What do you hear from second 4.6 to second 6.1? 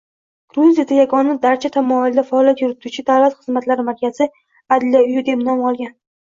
“Adliya uyi” deb nom olgan.